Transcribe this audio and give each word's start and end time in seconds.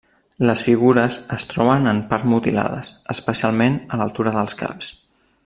Les 0.49 0.61
figures 0.67 1.17
es 1.35 1.45
troben 1.51 1.85
en 1.91 1.99
part 2.13 2.27
mutilades, 2.33 2.91
especialment 3.15 3.77
a 3.95 4.01
l'altura 4.03 4.35
dels 4.41 4.59
caps. 4.65 4.91